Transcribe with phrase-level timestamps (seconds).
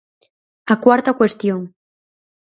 [0.73, 1.61] A cuarta cuestión.